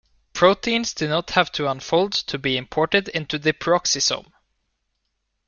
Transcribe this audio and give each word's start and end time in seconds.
Proteins 0.33 0.95
do 0.95 1.07
not 1.07 1.29
have 1.29 1.51
to 1.51 1.69
unfold 1.69 2.13
to 2.13 2.39
be 2.39 2.57
imported 2.57 3.07
into 3.09 3.37
the 3.37 3.53
peroxisome. 3.53 4.33